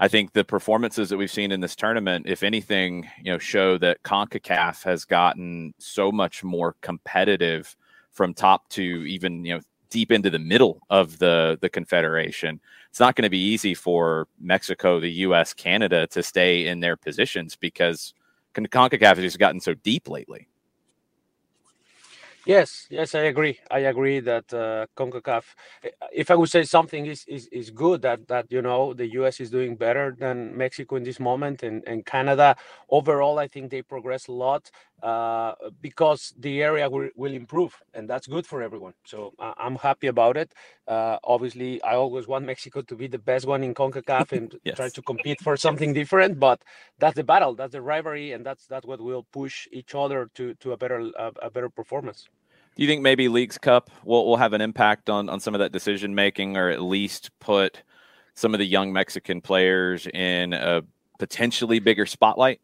I 0.01 0.09
think 0.09 0.33
the 0.33 0.45
performances 0.45 1.09
that 1.11 1.17
we've 1.17 1.31
seen 1.31 1.51
in 1.51 1.61
this 1.61 1.75
tournament, 1.75 2.27
if 2.29 2.43
anything, 2.43 3.09
you 3.23 3.33
know, 3.33 3.39
show 3.39 3.77
that 3.79 4.03
Concacaf 4.05 4.85
has 4.85 5.05
gotten 5.05 5.75
so 5.79 6.13
much 6.13 6.45
more 6.45 6.77
competitive 6.81 7.77
from 8.13 8.35
top 8.35 8.69
to 8.69 8.83
even 8.83 9.45
you 9.45 9.55
know 9.55 9.61
deep 9.91 10.13
into 10.13 10.31
the 10.31 10.39
middle 10.39 10.81
of 10.91 11.19
the 11.19 11.59
the 11.61 11.69
confederation. 11.69 12.61
It's 12.91 13.01
not 13.01 13.17
going 13.17 13.25
to 13.25 13.31
be 13.31 13.39
easy 13.39 13.75
for 13.75 14.29
Mexico, 14.41 15.01
the 15.01 15.11
U.S., 15.27 15.53
Canada 15.55 16.07
to 16.09 16.23
stay 16.23 16.67
in 16.67 16.81
their 16.81 16.97
positions 16.97 17.57
because 17.57 18.15
Concacaf 18.55 19.17
has 19.17 19.19
just 19.19 19.39
gotten 19.39 19.61
so 19.61 19.75
deep 19.75 20.09
lately. 20.09 20.49
Yes, 22.49 22.87
yes, 22.91 23.15
I 23.15 23.25
agree. 23.25 23.61
I 23.71 23.81
agree 23.81 24.21
that 24.21 24.55
uh, 24.55 24.87
CONCACAF, 24.97 25.45
eh, 25.85 25.91
if 26.15 26.31
I 26.31 26.37
would 26.37 26.49
say 26.51 26.65
something 26.65 27.05
is, 27.05 27.27
is, 27.29 27.47
is 27.49 27.71
good, 27.71 28.01
that 28.03 28.27
that 28.29 28.47
you 28.51 28.63
know 28.63 28.95
the 28.95 29.07
U.S. 29.21 29.41
is 29.41 29.51
doing 29.51 29.77
better 29.77 30.17
than 30.19 30.57
Mexico 30.57 30.97
in 30.97 31.05
this 31.05 31.21
moment, 31.21 31.63
and, 31.63 31.85
and 31.87 32.07
Canada 32.07 32.57
overall, 32.91 33.39
I 33.39 33.49
think 33.49 33.71
they 33.71 33.83
progress 33.83 34.29
a 34.29 34.33
lot 34.33 34.71
uh, 35.03 35.55
because 35.83 36.35
the 36.39 36.63
area 36.63 36.89
will, 36.91 37.11
will 37.17 37.35
improve, 37.35 37.77
and 37.95 38.09
that's 38.09 38.27
good 38.27 38.47
for 38.47 38.63
everyone. 38.63 38.95
So 39.05 39.35
uh, 39.39 39.55
I'm 39.59 39.77
happy 39.77 40.09
about 40.09 40.39
it. 40.39 40.55
Uh, 40.89 41.19
obviously, 41.25 41.83
I 41.83 41.97
always 41.97 42.29
want 42.29 42.47
Mexico 42.47 42.83
to 42.83 42.97
be 42.97 43.09
the 43.09 43.19
best 43.19 43.47
one 43.47 43.63
in 43.63 43.75
CONCACAF 43.75 44.33
and 44.33 44.57
yes. 44.65 44.77
try 44.77 44.89
to 44.89 45.03
compete 45.03 45.43
for 45.43 45.59
something 45.59 45.93
different. 45.93 46.41
But 46.41 46.63
that's 46.99 47.17
the 47.17 47.25
battle, 47.25 47.55
that's 47.57 47.73
the 47.73 47.83
rivalry, 47.83 48.33
and 48.33 48.45
that's 48.47 48.67
that's 48.67 48.87
what 48.87 49.03
will 49.03 49.27
push 49.33 49.69
each 49.73 49.95
other 49.95 50.31
to 50.37 50.55
to 50.55 50.73
a 50.73 50.79
better 50.79 51.01
a, 51.19 51.33
a 51.43 51.51
better 51.51 51.69
performance. 51.69 52.27
Do 52.79 52.85
you 52.85 52.89
think 52.89 53.03
maybe 53.03 53.29
Leagues 53.29 53.59
Cup 53.59 53.91
will, 54.05 54.25
will 54.25 54.37
have 54.37 54.53
an 54.53 54.61
impact 54.61 55.11
on, 55.11 55.29
on 55.29 55.41
some 55.41 55.53
of 55.53 55.59
that 55.59 55.73
decision 55.73 56.15
making, 56.15 56.57
or 56.57 56.69
at 56.69 56.81
least 56.81 57.33
put 57.41 57.83
some 58.35 58.55
of 58.55 58.59
the 58.59 58.67
young 58.67 58.93
Mexican 58.93 59.41
players 59.41 60.07
in 60.07 60.53
a 60.53 60.83
potentially 61.19 61.81
bigger 61.81 62.07
spotlight? 62.07 62.61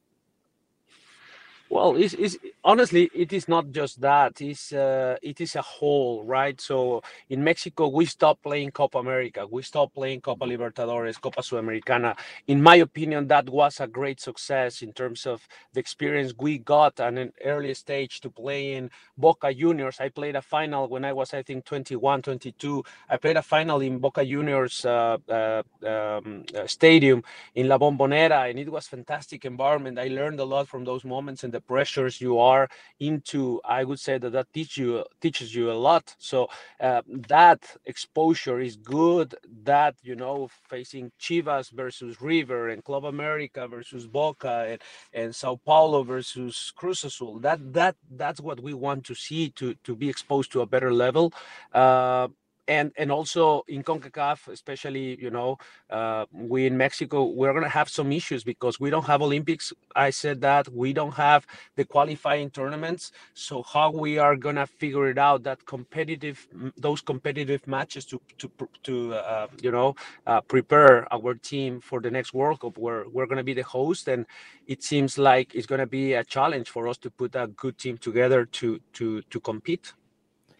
Well, 1.68 1.96
it's, 1.96 2.14
it's, 2.14 2.36
honestly, 2.62 3.10
it 3.12 3.32
is 3.32 3.48
not 3.48 3.72
just 3.72 4.00
that. 4.02 4.40
It's 4.40 4.72
uh, 4.72 5.16
it 5.22 5.40
is 5.40 5.56
a 5.56 5.62
whole, 5.62 6.22
right? 6.24 6.60
So 6.60 7.02
in 7.30 7.42
Mexico, 7.42 7.88
we 7.88 8.04
stopped 8.06 8.44
playing 8.44 8.70
Copa 8.70 8.98
America. 8.98 9.46
We 9.50 9.62
stopped 9.62 9.94
playing 9.94 10.20
Copa 10.20 10.44
Libertadores, 10.44 11.20
Copa 11.20 11.40
Sudamericana. 11.42 12.16
In 12.46 12.62
my 12.62 12.76
opinion, 12.76 13.26
that 13.28 13.50
was 13.50 13.80
a 13.80 13.88
great 13.88 14.20
success 14.20 14.82
in 14.82 14.92
terms 14.92 15.26
of 15.26 15.48
the 15.72 15.80
experience 15.80 16.34
we 16.38 16.58
got 16.58 17.00
at 17.00 17.14
an 17.18 17.32
early 17.44 17.74
stage 17.74 18.20
to 18.20 18.30
play 18.30 18.74
in 18.74 18.90
Boca 19.18 19.52
Juniors. 19.52 19.98
I 20.00 20.10
played 20.10 20.36
a 20.36 20.42
final 20.42 20.86
when 20.88 21.04
I 21.04 21.12
was, 21.14 21.34
I 21.34 21.42
think, 21.42 21.64
21, 21.64 22.22
22. 22.22 22.84
I 23.08 23.16
played 23.16 23.36
a 23.38 23.42
final 23.42 23.80
in 23.80 23.98
Boca 23.98 24.24
Juniors 24.24 24.84
uh, 24.84 25.16
uh, 25.28 25.62
um, 25.84 26.44
uh, 26.54 26.66
stadium 26.66 27.24
in 27.54 27.68
La 27.68 27.78
Bombonera, 27.78 28.50
and 28.50 28.58
it 28.58 28.70
was 28.70 28.86
fantastic 28.86 29.44
environment. 29.46 29.98
I 29.98 30.08
learned 30.08 30.40
a 30.40 30.44
lot 30.44 30.68
from 30.68 30.84
those 30.84 31.04
moments 31.04 31.42
and 31.42 31.53
the 31.54 31.60
pressures 31.60 32.20
you 32.20 32.38
are 32.38 32.68
into 33.00 33.60
i 33.64 33.82
would 33.84 34.00
say 34.00 34.18
that 34.18 34.32
that 34.32 34.48
teach 34.52 34.76
you 34.78 35.04
teaches 35.20 35.54
you 35.54 35.70
a 35.70 35.78
lot. 35.88 36.14
So 36.18 36.48
uh, 36.80 37.02
that 37.28 37.60
exposure 37.86 38.60
is 38.60 38.76
good 38.76 39.34
that 39.64 39.94
you 40.02 40.16
know 40.16 40.48
facing 40.68 41.12
chivas 41.20 41.70
versus 41.72 42.20
river 42.20 42.68
and 42.68 42.84
club 42.84 43.04
america 43.04 43.68
versus 43.68 44.06
boca 44.06 44.56
and, 44.70 44.80
and 45.12 45.34
sao 45.34 45.56
paulo 45.64 46.02
versus 46.02 46.72
cruz 46.76 47.04
azul 47.04 47.38
that 47.40 47.60
that 47.72 47.96
that's 48.22 48.40
what 48.40 48.60
we 48.60 48.74
want 48.74 49.04
to 49.06 49.14
see 49.14 49.50
to 49.50 49.74
to 49.84 49.94
be 49.96 50.08
exposed 50.08 50.52
to 50.52 50.60
a 50.62 50.66
better 50.66 50.92
level. 50.92 51.32
Uh, 51.72 52.28
and 52.68 52.92
and 52.96 53.12
also 53.12 53.62
in 53.68 53.82
CONCACAF, 53.82 54.48
especially 54.48 55.20
you 55.20 55.30
know, 55.30 55.58
uh, 55.90 56.24
we 56.32 56.66
in 56.66 56.76
Mexico, 56.76 57.24
we're 57.24 57.52
gonna 57.52 57.68
have 57.68 57.88
some 57.88 58.12
issues 58.12 58.44
because 58.44 58.80
we 58.80 58.90
don't 58.90 59.04
have 59.04 59.22
Olympics. 59.22 59.72
I 59.94 60.10
said 60.10 60.40
that 60.42 60.68
we 60.68 60.92
don't 60.92 61.14
have 61.14 61.46
the 61.76 61.84
qualifying 61.84 62.50
tournaments. 62.50 63.12
So 63.34 63.62
how 63.62 63.90
we 63.90 64.18
are 64.18 64.36
gonna 64.36 64.66
figure 64.66 65.08
it 65.08 65.18
out 65.18 65.42
that 65.44 65.64
competitive, 65.66 66.46
those 66.76 67.00
competitive 67.00 67.66
matches 67.66 68.04
to 68.06 68.20
to 68.38 68.50
to 68.84 69.14
uh, 69.14 69.48
you 69.60 69.70
know 69.70 69.94
uh, 70.26 70.40
prepare 70.40 71.12
our 71.12 71.34
team 71.34 71.80
for 71.80 72.00
the 72.00 72.10
next 72.10 72.32
World 72.32 72.60
Cup, 72.60 72.78
where 72.78 73.04
we're 73.08 73.26
gonna 73.26 73.44
be 73.44 73.54
the 73.54 73.62
host, 73.62 74.08
and 74.08 74.26
it 74.66 74.82
seems 74.82 75.18
like 75.18 75.54
it's 75.54 75.66
gonna 75.66 75.86
be 75.86 76.14
a 76.14 76.24
challenge 76.24 76.70
for 76.70 76.88
us 76.88 76.96
to 76.98 77.10
put 77.10 77.34
a 77.34 77.46
good 77.48 77.76
team 77.78 77.98
together 77.98 78.46
to 78.46 78.80
to 78.94 79.22
to 79.22 79.40
compete. 79.40 79.92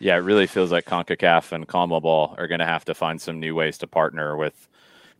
Yeah, 0.04 0.16
it 0.16 0.18
really 0.18 0.46
feels 0.46 0.70
like 0.70 0.84
CONCACAF 0.84 1.52
and 1.52 1.66
CONMEBOL 1.66 2.38
are 2.38 2.46
going 2.46 2.58
to 2.58 2.66
have 2.66 2.84
to 2.84 2.94
find 2.94 3.18
some 3.18 3.40
new 3.40 3.54
ways 3.54 3.78
to 3.78 3.86
partner 3.86 4.36
with 4.36 4.68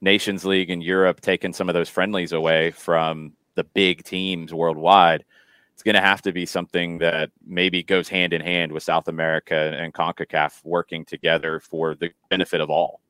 Nations 0.02 0.44
League 0.44 0.68
and 0.68 0.82
Europe, 0.82 1.22
taking 1.22 1.54
some 1.54 1.70
of 1.70 1.74
those 1.74 1.88
friendlies 1.88 2.32
away 2.32 2.70
from 2.70 3.32
the 3.54 3.64
big 3.64 4.04
teams 4.04 4.52
worldwide. 4.52 5.24
It's 5.72 5.82
going 5.82 5.94
to 5.94 6.02
have 6.02 6.20
to 6.20 6.32
be 6.32 6.44
something 6.44 6.98
that 6.98 7.30
maybe 7.46 7.82
goes 7.82 8.10
hand 8.10 8.34
in 8.34 8.42
hand 8.42 8.72
with 8.72 8.82
South 8.82 9.08
America 9.08 9.54
and 9.74 9.94
CONCACAF 9.94 10.62
working 10.64 11.06
together 11.06 11.60
for 11.60 11.94
the 11.94 12.10
benefit 12.28 12.60
of 12.60 12.68
all. 12.68 13.00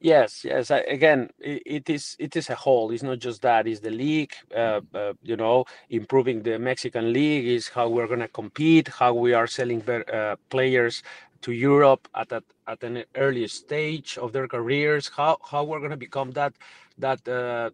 Yes, 0.00 0.44
yes. 0.44 0.70
I, 0.70 0.78
again, 0.80 1.30
it, 1.40 1.62
it 1.66 1.90
is 1.90 2.14
it 2.20 2.36
is 2.36 2.50
a 2.50 2.54
whole. 2.54 2.92
It's 2.92 3.02
not 3.02 3.18
just 3.18 3.42
that. 3.42 3.66
It's 3.66 3.80
the 3.80 3.90
league. 3.90 4.32
Uh, 4.54 4.80
uh, 4.94 5.14
you 5.22 5.36
know, 5.36 5.64
improving 5.90 6.42
the 6.42 6.58
Mexican 6.58 7.12
league 7.12 7.46
is 7.46 7.68
how 7.68 7.88
we're 7.88 8.06
going 8.06 8.20
to 8.20 8.28
compete. 8.28 8.88
How 8.88 9.12
we 9.12 9.32
are 9.34 9.48
selling 9.48 9.82
uh, 9.88 10.36
players 10.50 11.02
to 11.42 11.52
Europe 11.52 12.08
at 12.14 12.30
a, 12.32 12.42
at 12.68 12.82
an 12.84 13.04
early 13.16 13.48
stage 13.48 14.16
of 14.18 14.32
their 14.32 14.46
careers. 14.46 15.08
How 15.08 15.38
how 15.50 15.64
we're 15.64 15.80
going 15.80 15.90
to 15.90 15.96
become 15.96 16.30
that 16.32 16.54
that 16.98 17.26
uh, 17.26 17.70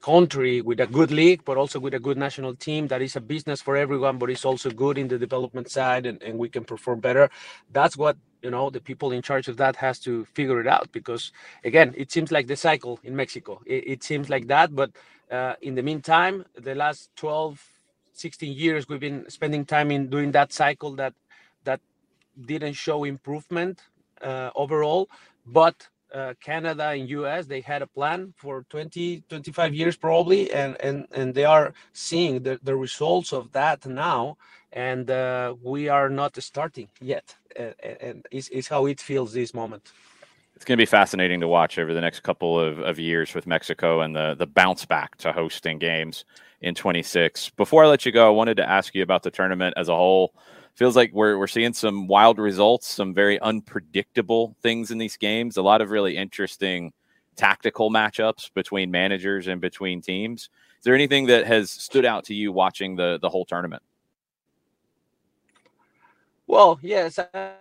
country 0.00 0.60
with 0.62 0.80
a 0.80 0.86
good 0.86 1.10
league, 1.10 1.44
but 1.44 1.56
also 1.56 1.80
with 1.80 1.94
a 1.94 2.00
good 2.00 2.18
national 2.18 2.54
team 2.56 2.88
that 2.88 3.02
is 3.02 3.16
a 3.16 3.20
business 3.20 3.62
for 3.62 3.76
everyone, 3.76 4.18
but 4.18 4.30
it's 4.30 4.44
also 4.44 4.70
good 4.70 4.98
in 4.98 5.08
the 5.08 5.18
development 5.18 5.70
side, 5.70 6.06
and, 6.06 6.22
and 6.22 6.38
we 6.38 6.48
can 6.48 6.64
perform 6.64 7.00
better. 7.00 7.30
That's 7.72 7.96
what 7.96 8.16
you 8.42 8.50
know 8.50 8.70
the 8.70 8.80
people 8.80 9.12
in 9.12 9.22
charge 9.22 9.48
of 9.48 9.56
that 9.58 9.76
has 9.76 9.98
to 10.00 10.24
figure 10.26 10.60
it 10.60 10.66
out 10.66 10.90
because 10.92 11.32
again 11.64 11.94
it 11.96 12.10
seems 12.10 12.32
like 12.32 12.46
the 12.46 12.56
cycle 12.56 12.98
in 13.04 13.14
mexico 13.16 13.60
it, 13.66 13.84
it 13.86 14.02
seems 14.02 14.30
like 14.30 14.46
that 14.48 14.74
but 14.74 14.90
uh, 15.30 15.54
in 15.62 15.74
the 15.74 15.82
meantime 15.82 16.44
the 16.54 16.74
last 16.74 17.10
12 17.16 17.62
16 18.12 18.54
years 18.56 18.88
we've 18.88 19.00
been 19.00 19.28
spending 19.28 19.64
time 19.64 19.90
in 19.90 20.08
doing 20.08 20.32
that 20.32 20.52
cycle 20.52 20.92
that 20.94 21.14
that 21.64 21.80
didn't 22.46 22.74
show 22.74 23.04
improvement 23.04 23.82
uh, 24.22 24.50
overall 24.54 25.08
but 25.46 25.88
uh, 26.14 26.34
canada 26.40 26.88
and 26.88 27.08
us 27.10 27.46
they 27.46 27.60
had 27.60 27.82
a 27.82 27.86
plan 27.86 28.32
for 28.36 28.64
20 28.68 29.22
25 29.28 29.74
years 29.74 29.96
probably 29.96 30.50
and 30.52 30.76
and 30.80 31.06
and 31.12 31.34
they 31.34 31.44
are 31.44 31.72
seeing 31.92 32.42
the, 32.42 32.58
the 32.62 32.74
results 32.74 33.32
of 33.32 33.50
that 33.52 33.84
now 33.86 34.36
and 34.72 35.10
uh, 35.10 35.54
we 35.62 35.88
are 35.88 36.08
not 36.08 36.40
starting 36.42 36.88
yet 37.00 37.34
and, 37.56 37.74
and 38.00 38.26
is, 38.30 38.48
is 38.50 38.68
how 38.68 38.86
it 38.86 39.00
feels 39.00 39.32
this 39.32 39.52
moment. 39.52 39.92
It's 40.54 40.64
going 40.64 40.76
to 40.76 40.80
be 40.80 40.86
fascinating 40.86 41.40
to 41.40 41.48
watch 41.48 41.78
over 41.78 41.94
the 41.94 42.00
next 42.00 42.20
couple 42.20 42.60
of, 42.60 42.78
of 42.80 42.98
years 42.98 43.34
with 43.34 43.46
mexico 43.46 44.02
and 44.02 44.14
the, 44.14 44.34
the 44.34 44.46
bounce 44.46 44.84
back 44.84 45.16
to 45.16 45.32
hosting 45.32 45.78
games 45.78 46.26
in 46.60 46.74
26 46.74 47.48
before 47.50 47.84
i 47.84 47.86
let 47.86 48.04
you 48.04 48.12
go 48.12 48.26
i 48.26 48.30
wanted 48.30 48.58
to 48.58 48.68
ask 48.68 48.94
you 48.94 49.02
about 49.02 49.22
the 49.22 49.30
tournament 49.30 49.72
as 49.78 49.88
a 49.88 49.96
whole 49.96 50.34
feels 50.80 50.96
like 50.96 51.12
we're, 51.12 51.36
we're 51.38 51.46
seeing 51.46 51.74
some 51.74 52.06
wild 52.06 52.38
results 52.38 52.88
some 52.88 53.12
very 53.12 53.38
unpredictable 53.40 54.56
things 54.62 54.90
in 54.90 54.96
these 54.96 55.16
games 55.16 55.58
a 55.58 55.62
lot 55.62 55.82
of 55.82 55.90
really 55.90 56.16
interesting 56.16 56.90
tactical 57.40 57.90
matchups 57.90 58.52
between 58.52 58.90
managers 58.90 59.46
and 59.46 59.62
between 59.62 60.02
teams. 60.02 60.42
Is 60.42 60.84
there 60.84 60.94
anything 60.94 61.26
that 61.26 61.46
has 61.46 61.70
stood 61.70 62.04
out 62.04 62.24
to 62.26 62.34
you 62.34 62.52
watching 62.52 62.96
the 62.96 63.18
the 63.22 63.30
whole 63.30 63.46
tournament 63.46 63.82
well, 66.50 66.80
yes, 66.82 67.16
I, 67.18 67.52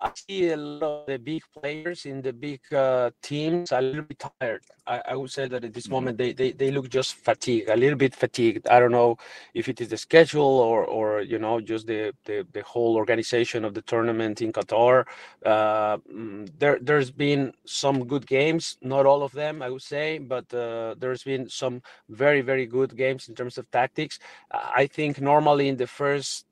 I, 0.00 0.12
see 0.14 0.50
a 0.50 0.56
lot 0.56 1.00
of 1.00 1.06
the 1.06 1.18
big 1.18 1.42
players 1.52 2.06
in 2.06 2.22
the 2.22 2.32
big 2.32 2.60
uh, 2.72 3.10
teams 3.20 3.72
a 3.72 3.80
little 3.80 4.02
bit 4.02 4.22
tired. 4.40 4.62
I, 4.86 5.02
I, 5.08 5.16
would 5.16 5.32
say 5.32 5.48
that 5.48 5.64
at 5.64 5.74
this 5.74 5.84
mm-hmm. 5.84 5.92
moment 5.94 6.18
they, 6.18 6.32
they, 6.32 6.52
they 6.52 6.70
look 6.70 6.88
just 6.88 7.16
fatigued, 7.16 7.68
a 7.68 7.76
little 7.76 7.98
bit 7.98 8.14
fatigued. 8.14 8.68
I 8.68 8.78
don't 8.78 8.92
know 8.92 9.18
if 9.52 9.68
it 9.68 9.80
is 9.80 9.88
the 9.88 9.96
schedule 9.96 10.60
or 10.70 10.84
or 10.84 11.22
you 11.22 11.40
know 11.40 11.60
just 11.60 11.88
the 11.88 12.12
the, 12.24 12.46
the 12.52 12.62
whole 12.62 12.94
organization 12.94 13.64
of 13.64 13.74
the 13.74 13.82
tournament 13.82 14.40
in 14.40 14.52
Qatar. 14.52 15.06
Uh, 15.44 15.96
mm, 15.98 16.48
there 16.60 16.78
there's 16.80 17.10
been 17.10 17.52
some 17.64 18.06
good 18.06 18.28
games, 18.28 18.78
not 18.80 19.06
all 19.06 19.24
of 19.24 19.32
them 19.32 19.60
I 19.60 19.70
would 19.70 19.82
say, 19.82 20.18
but 20.18 20.46
uh, 20.54 20.94
there's 20.98 21.24
been 21.24 21.48
some 21.48 21.82
very 22.08 22.42
very 22.42 22.66
good 22.66 22.96
games 22.96 23.28
in 23.28 23.34
terms 23.34 23.58
of 23.58 23.68
tactics. 23.72 24.20
I 24.52 24.86
think 24.86 25.20
normally 25.20 25.68
in 25.68 25.76
the 25.76 25.88
first 25.88 26.46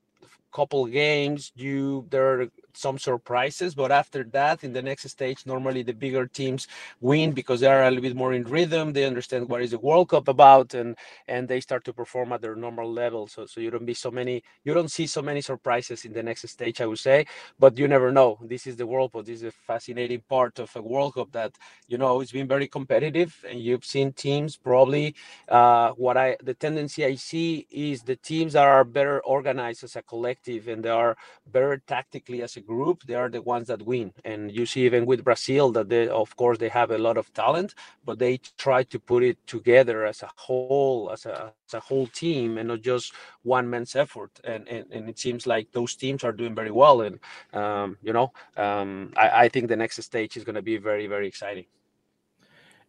couple 0.55 0.87
games 0.87 1.53
you 1.57 2.07
there 2.11 2.49
some 2.77 2.99
surprises, 2.99 3.75
but 3.75 3.93
after 3.93 4.25
that, 4.25 4.65
in 4.65 4.73
the 4.73 4.83
next 4.83 5.09
stage, 5.09 5.47
normally 5.47 5.83
the 5.83 5.93
bigger 5.95 6.27
teams 6.27 6.67
win 7.01 7.33
because 7.33 7.61
they 7.61 7.67
are 7.67 7.83
a 7.85 7.91
little 7.91 8.03
bit 8.03 8.17
more 8.17 8.33
in 8.33 8.45
rhythm. 8.45 8.93
They 8.93 9.05
understand 9.05 9.49
what 9.49 9.63
is 9.63 9.73
the 9.73 9.79
World 9.79 10.09
Cup 10.11 10.29
about, 10.29 10.75
and 10.75 10.97
and 11.29 11.49
they 11.49 11.61
start 11.61 11.85
to 11.85 11.93
perform 11.93 12.33
at 12.33 12.43
their 12.43 12.57
normal 12.57 12.91
level. 12.93 13.27
So 13.29 13.47
so 13.47 13.61
you 13.61 13.71
don't 13.71 13.87
be 13.87 13.95
so 13.95 14.11
many, 14.11 14.43
you 14.65 14.75
don't 14.75 14.91
see 14.91 15.07
so 15.07 15.23
many 15.23 15.41
surprises 15.41 16.05
in 16.05 16.13
the 16.13 16.23
next 16.23 16.49
stage, 16.49 16.81
I 16.81 16.87
would 16.87 16.99
say. 16.99 17.27
But 17.59 17.79
you 17.79 17.89
never 17.89 18.13
know. 18.13 18.39
This 18.43 18.67
is 18.67 18.77
the 18.77 18.87
World 18.87 19.13
Cup. 19.13 19.27
This 19.27 19.39
is 19.43 19.49
a 19.49 19.53
fascinating 19.53 20.23
part 20.29 20.59
of 20.59 20.75
a 20.77 20.83
World 20.83 21.15
Cup 21.15 21.33
that 21.33 21.53
you 21.89 21.99
know 21.99 22.21
it's 22.21 22.33
been 22.33 22.49
very 22.49 22.69
competitive, 22.69 23.35
and 23.49 23.61
you've 23.61 23.85
seen 23.85 24.13
teams 24.13 24.57
probably. 24.57 25.15
Uh, 25.49 25.91
what 25.93 26.17
I 26.17 26.37
the 26.43 26.55
tendency 26.55 27.05
I 27.05 27.15
see 27.17 27.67
is 27.71 28.03
the 28.03 28.17
teams 28.17 28.55
that 28.55 28.65
are 28.67 28.85
better 28.85 29.21
organized 29.21 29.85
as 29.85 29.97
a 29.97 30.03
collective 30.03 30.69
and 30.69 30.83
they 30.85 30.89
are 30.91 31.17
better 31.47 31.83
tactically 31.87 32.43
as 32.43 32.57
a 32.57 32.61
group, 32.67 33.03
they 33.05 33.15
are 33.15 33.29
the 33.29 33.43
ones 33.43 33.69
that 33.69 33.83
win. 33.83 34.13
And 34.25 34.51
you 34.51 34.67
see 34.67 34.85
even 34.85 35.07
with 35.07 35.25
Brazil 35.25 35.71
that 35.73 35.89
they, 35.89 36.09
of 36.09 36.35
course, 36.37 36.59
they 36.59 36.69
have 36.69 36.91
a 36.91 36.99
lot 36.99 37.17
of 37.17 37.33
talent, 37.35 37.75
but 38.05 38.19
they 38.19 38.39
try 38.59 38.83
to 38.85 38.99
put 38.99 39.23
it 39.23 39.39
together 39.47 40.05
as 40.05 40.23
a 40.23 40.31
whole, 40.37 41.11
as 41.13 41.27
a, 41.27 41.53
as 41.69 41.75
a 41.75 41.81
whole 41.81 42.07
team, 42.07 42.59
and 42.59 42.69
not 42.69 42.83
just 42.83 43.13
one 43.43 43.69
man's 43.69 43.97
effort. 43.97 44.31
And, 44.45 44.69
and 44.69 44.87
and 44.91 45.09
it 45.09 45.19
seems 45.19 45.47
like 45.47 45.71
those 45.73 45.95
teams 45.95 46.25
are 46.25 46.33
doing 46.33 46.55
very 46.55 46.71
well. 46.71 47.03
And 47.03 47.19
um, 47.53 47.99
you 48.03 48.13
know, 48.13 48.33
um, 48.57 49.13
I, 49.17 49.45
I 49.45 49.49
think 49.49 49.69
the 49.69 49.77
next 49.77 50.03
stage 50.03 50.37
is 50.37 50.45
going 50.45 50.57
to 50.57 50.63
be 50.63 50.77
very 50.77 51.07
very 51.07 51.29
exciting. 51.29 51.67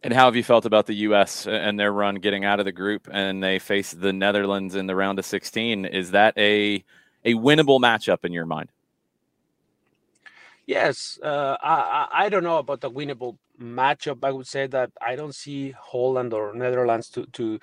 And 0.02 0.12
how 0.12 0.26
have 0.26 0.36
you 0.36 0.44
felt 0.44 0.66
about 0.66 0.86
the 0.86 0.94
U.S. 1.08 1.46
and 1.46 1.80
their 1.80 1.92
run 1.92 2.16
getting 2.16 2.44
out 2.44 2.60
of 2.60 2.64
the 2.64 2.72
group, 2.72 3.08
and 3.10 3.42
they 3.42 3.58
face 3.58 3.92
the 3.92 4.12
Netherlands 4.12 4.74
in 4.74 4.86
the 4.86 4.94
round 4.94 5.18
of 5.18 5.24
16? 5.24 5.84
Is 5.86 6.10
that 6.12 6.36
a 6.38 6.84
a 7.24 7.34
winnable 7.34 7.80
matchup 7.80 8.24
in 8.24 8.32
your 8.32 8.46
mind? 8.46 8.70
Yes, 10.66 11.18
uh, 11.22 11.56
I, 11.62 12.08
I 12.12 12.28
don't 12.28 12.42
know 12.42 12.58
about 12.58 12.80
the 12.80 12.90
winnable 12.90 13.36
matchup. 13.60 14.24
I 14.24 14.32
would 14.32 14.48
say 14.48 14.66
that 14.66 14.90
I 15.00 15.14
don't 15.14 15.34
see 15.34 15.70
Holland 15.70 16.32
or 16.34 16.54
Netherlands 16.54 17.08
to 17.10 17.26
to 17.34 17.60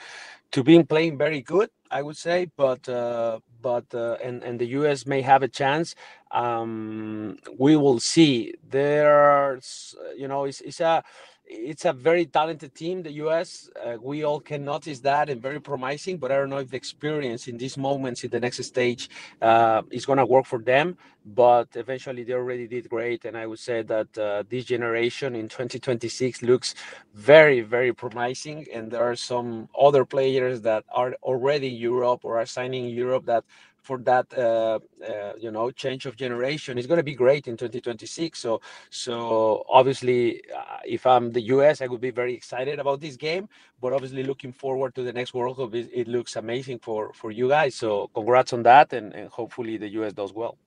to 0.52 0.64
being 0.64 0.86
playing 0.86 1.18
very 1.18 1.42
good. 1.42 1.70
I 1.92 2.02
would 2.04 2.18
say, 2.18 2.50
but 2.58 2.88
uh, 2.90 3.40
but 3.62 3.86
uh, 3.96 4.18
and 4.24 4.44
and 4.44 4.60
the 4.60 4.68
U.S. 4.80 5.06
may 5.08 5.22
have 5.22 5.44
a 5.44 5.50
chance. 5.50 5.96
um, 6.32 7.38
we 7.60 7.76
will 7.78 8.00
see. 8.00 8.54
There's, 8.70 9.96
you 10.18 10.28
know, 10.28 10.46
it's, 10.46 10.62
it's 10.62 10.82
a 10.82 11.04
it's 11.46 11.86
a 11.86 11.94
very 11.94 12.26
talented 12.26 12.74
team, 12.74 13.04
the 13.04 13.12
US. 13.14 13.70
Uh, 13.86 13.98
we 14.02 14.24
all 14.24 14.40
can 14.40 14.64
notice 14.64 15.00
that 15.02 15.30
and 15.30 15.42
very 15.42 15.60
promising, 15.60 16.18
but 16.18 16.32
I 16.32 16.36
don't 16.38 16.50
know 16.50 16.58
if 16.60 16.70
the 16.70 16.78
experience 16.78 17.48
in 17.48 17.58
these 17.58 17.78
moments 17.78 18.24
in 18.24 18.30
the 18.32 18.40
next 18.40 18.64
stage 18.64 19.10
uh, 19.42 19.82
is 19.92 20.06
going 20.06 20.20
to 20.20 20.26
work 20.26 20.46
for 20.46 20.60
them. 20.60 20.98
But 21.26 21.70
eventually, 21.76 22.24
they 22.24 22.34
already 22.34 22.68
did 22.68 22.90
great. 22.90 23.26
And 23.26 23.38
I 23.38 23.48
would 23.48 23.60
say 23.60 23.84
that 23.84 24.18
uh, 24.18 24.44
this 24.50 24.66
generation 24.66 25.36
in 25.36 25.48
2026 25.50 26.42
looks 26.44 26.76
very, 27.14 27.62
very 27.62 27.94
promising. 27.94 28.68
And 28.74 28.92
there 28.92 29.04
are 29.04 29.16
some 29.16 29.70
other 29.80 30.06
players 30.06 30.62
that 30.62 30.84
are 30.94 31.14
already 31.24 31.68
in 31.70 31.76
Europe 31.76 32.22
or 32.24 32.40
are 32.40 32.46
signing 32.46 32.86
in 32.86 32.92
Europe 32.92 33.26
that 33.26 33.44
for 33.84 33.98
that 34.00 34.26
uh, 34.38 34.80
uh, 35.08 35.34
you 35.40 35.52
know 35.52 35.70
change 35.72 36.06
of 36.06 36.16
generation 36.16 36.78
is 36.78 36.88
going 36.88 36.98
to 36.98 37.04
be 37.04 37.14
great 37.14 37.48
in 37.48 37.58
2026 37.58 38.40
so 38.40 38.62
so 38.90 39.64
obviously 39.70 40.42
uh, 40.56 40.78
if 40.86 41.06
i'm 41.06 41.32
the 41.32 41.42
us 41.42 41.82
i 41.82 41.88
would 41.88 42.02
be 42.02 42.10
very 42.12 42.34
excited 42.34 42.80
about 42.80 43.02
this 43.02 43.18
game 43.18 43.48
but 43.82 43.94
obviously 43.94 44.24
looking 44.24 44.54
forward 44.54 44.96
to 44.96 45.04
the 45.04 45.14
next 45.14 45.34
world 45.34 45.58
cup 45.58 45.76
it, 45.76 45.90
it 45.94 46.08
looks 46.08 46.36
amazing 46.38 46.80
for 46.80 47.12
for 47.14 47.32
you 47.32 47.50
guys 47.50 47.76
so 47.76 48.10
congrats 48.16 48.54
on 48.54 48.64
that 48.64 48.94
and, 48.94 49.14
and 49.14 49.30
hopefully 49.30 49.78
the 49.78 49.88
us 49.88 50.14
does 50.14 50.34
well 50.34 50.58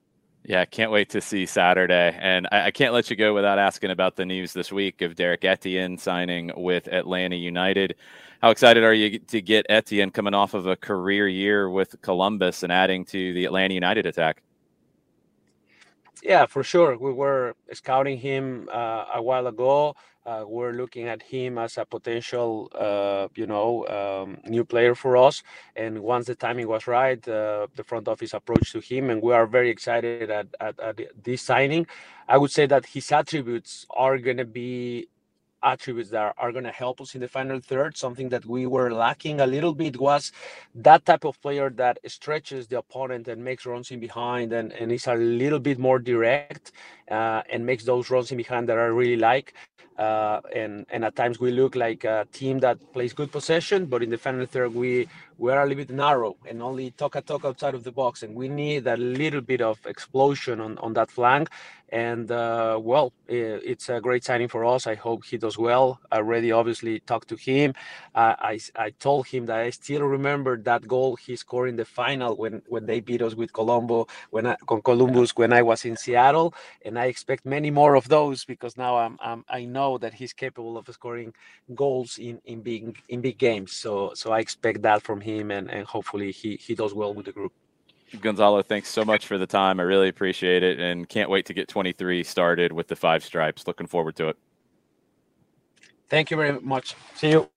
yeah, 0.46 0.64
can't 0.64 0.92
wait 0.92 1.10
to 1.10 1.20
see 1.20 1.44
Saturday. 1.44 2.16
And 2.20 2.46
I, 2.52 2.66
I, 2.66 2.70
can't 2.70 2.94
let 2.94 3.10
you 3.10 3.16
go 3.16 3.34
without 3.34 3.58
asking 3.58 3.90
about 3.90 4.14
the 4.14 4.24
news 4.24 4.52
this 4.52 4.70
week 4.70 5.02
of 5.02 5.16
Derrick 5.16 5.44
Etienne 5.44 5.98
signing 5.98 6.52
with 6.56 6.86
Atlanta 6.86 7.34
United. 7.34 7.96
How 8.40 8.50
excited 8.50 8.84
are 8.84 8.94
you 8.94 9.18
to 9.18 9.42
get 9.42 9.66
Etienne 9.68 10.12
coming 10.12 10.34
off 10.34 10.54
of 10.54 10.68
a 10.68 10.76
career 10.76 11.26
year 11.26 11.68
with 11.68 12.00
Columbus 12.00 12.62
and 12.62 12.70
adding 12.72 13.04
to 13.06 13.32
the 13.34 13.44
Atlanta 13.44 13.74
United 13.74 14.06
attack? 14.06 14.42
Yeah, 16.22 16.46
for 16.46 16.62
sure. 16.62 16.96
We 16.98 17.12
were 17.12 17.54
scouting 17.72 18.18
him 18.18 18.68
uh, 18.72 19.04
a 19.14 19.22
while 19.22 19.46
ago. 19.46 19.94
Uh, 20.24 20.44
we're 20.46 20.72
looking 20.72 21.06
at 21.06 21.22
him 21.22 21.56
as 21.56 21.78
a 21.78 21.84
potential, 21.84 22.68
uh, 22.74 23.28
you 23.36 23.46
know, 23.46 23.86
um, 23.86 24.38
new 24.44 24.64
player 24.64 24.94
for 24.96 25.16
us. 25.16 25.42
And 25.76 26.00
once 26.00 26.26
the 26.26 26.34
timing 26.34 26.66
was 26.66 26.88
right, 26.88 27.20
uh, 27.28 27.68
the 27.76 27.84
front 27.84 28.08
office 28.08 28.34
approached 28.34 28.72
to 28.72 28.80
him, 28.80 29.10
and 29.10 29.22
we 29.22 29.32
are 29.32 29.46
very 29.46 29.70
excited 29.70 30.28
at, 30.30 30.48
at, 30.58 30.80
at 30.80 31.00
this 31.22 31.42
signing. 31.42 31.86
I 32.28 32.38
would 32.38 32.50
say 32.50 32.66
that 32.66 32.86
his 32.86 33.12
attributes 33.12 33.86
are 33.90 34.18
going 34.18 34.38
to 34.38 34.44
be 34.44 35.08
attributes 35.62 36.10
that 36.10 36.34
are, 36.36 36.52
going 36.52 36.64
to 36.64 36.70
help 36.70 37.00
us 37.00 37.14
in 37.14 37.20
the 37.20 37.28
final 37.28 37.60
third. 37.60 37.96
Something 37.96 38.28
that 38.30 38.46
we 38.46 38.66
were 38.66 38.92
lacking 38.92 39.40
a 39.40 39.46
little 39.46 39.74
bit 39.74 40.00
was 40.00 40.32
that 40.74 41.04
type 41.04 41.24
of 41.24 41.40
player 41.42 41.70
that 41.70 41.98
stretches 42.06 42.66
the 42.66 42.78
opponent 42.78 43.28
and 43.28 43.42
makes 43.44 43.66
runs 43.66 43.90
in 43.90 44.00
behind 44.00 44.52
and, 44.52 44.72
and 44.72 44.92
is 44.92 45.06
a 45.06 45.14
little 45.14 45.58
bit 45.58 45.78
more 45.78 45.98
direct 45.98 46.72
uh, 47.10 47.42
and 47.50 47.64
makes 47.64 47.84
those 47.84 48.10
runs 48.10 48.30
in 48.30 48.36
behind 48.36 48.68
that 48.68 48.78
I 48.78 48.84
really 48.84 49.16
like. 49.16 49.54
Uh, 49.98 50.42
and 50.54 50.84
and 50.90 51.06
at 51.06 51.16
times 51.16 51.40
we 51.40 51.50
look 51.50 51.74
like 51.74 52.04
a 52.04 52.26
team 52.30 52.58
that 52.58 52.76
plays 52.92 53.14
good 53.14 53.32
possession, 53.32 53.86
but 53.86 54.02
in 54.02 54.10
the 54.10 54.18
final 54.18 54.44
third 54.44 54.74
we 54.74 55.08
we 55.38 55.50
are 55.50 55.62
a 55.62 55.66
little 55.66 55.84
bit 55.84 55.90
narrow 55.90 56.36
and 56.46 56.62
only 56.62 56.90
talk 56.90 57.14
a 57.14 57.22
talk 57.22 57.46
outside 57.46 57.74
of 57.74 57.82
the 57.82 57.92
box, 57.92 58.22
and 58.22 58.34
we 58.34 58.46
need 58.46 58.86
a 58.86 58.96
little 58.98 59.40
bit 59.40 59.62
of 59.62 59.78
explosion 59.86 60.60
on 60.60 60.76
on 60.78 60.92
that 60.92 61.10
flank. 61.10 61.48
And 61.90 62.30
uh, 62.32 62.80
well, 62.82 63.12
it's 63.28 63.88
a 63.88 64.00
great 64.00 64.24
signing 64.24 64.48
for 64.48 64.64
us. 64.64 64.86
I 64.88 64.96
hope 64.96 65.24
he 65.24 65.38
does 65.38 65.56
well. 65.56 66.00
I 66.10 66.16
already 66.16 66.50
obviously 66.50 67.00
talked 67.00 67.28
to 67.28 67.36
him. 67.36 67.74
Uh, 68.14 68.34
I 68.38 68.58
I 68.74 68.90
told 68.90 69.28
him 69.28 69.46
that 69.46 69.58
I 69.60 69.70
still 69.70 70.02
remember 70.02 70.56
that 70.62 70.88
goal 70.88 71.16
he 71.16 71.36
scored 71.36 71.68
in 71.68 71.76
the 71.76 71.84
final 71.84 72.36
when 72.36 72.62
when 72.68 72.86
they 72.86 73.00
beat 73.00 73.22
us 73.22 73.34
with 73.36 73.52
Colombo 73.52 74.06
when 74.30 74.46
I, 74.46 74.56
con 74.66 74.82
Columbus 74.82 75.36
when 75.36 75.52
I 75.52 75.62
was 75.62 75.84
in 75.84 75.96
Seattle, 75.96 76.54
and 76.84 76.98
I 76.98 77.06
expect 77.06 77.46
many 77.46 77.70
more 77.70 77.94
of 77.94 78.08
those 78.08 78.44
because 78.44 78.76
now 78.76 78.96
I'm, 78.96 79.16
I'm 79.20 79.44
I 79.48 79.64
know 79.64 79.98
that 79.98 80.14
he's 80.14 80.32
capable 80.32 80.76
of 80.78 80.88
scoring 80.88 81.32
goals 81.74 82.18
in 82.18 82.40
in 82.44 82.62
big 82.62 82.96
in 83.08 83.20
big 83.20 83.38
games. 83.38 83.72
So 83.72 84.12
so 84.14 84.32
I 84.32 84.40
expect 84.40 84.82
that 84.82 85.02
from 85.02 85.20
him, 85.20 85.50
and 85.50 85.70
and 85.70 85.86
hopefully 85.86 86.32
he 86.32 86.56
he 86.56 86.74
does 86.74 86.94
well 86.94 87.14
with 87.14 87.26
the 87.26 87.32
group. 87.32 87.52
Gonzalo, 88.20 88.62
thanks 88.62 88.88
so 88.88 89.04
much 89.04 89.26
for 89.26 89.38
the 89.38 89.46
time. 89.46 89.80
I 89.80 89.82
really 89.82 90.08
appreciate 90.08 90.62
it, 90.62 90.78
and 90.78 91.08
can't 91.08 91.28
wait 91.28 91.46
to 91.46 91.54
get 91.54 91.68
23 91.68 92.22
started 92.22 92.72
with 92.72 92.88
the 92.88 92.96
five 92.96 93.24
stripes. 93.24 93.66
Looking 93.66 93.86
forward 93.86 94.16
to 94.16 94.28
it. 94.28 94.36
Thank 96.08 96.30
you 96.30 96.36
very 96.36 96.60
much. 96.60 96.94
See 97.14 97.30
you. 97.30 97.50